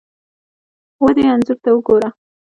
[1.03, 2.09] ودې انځور ته ګوره!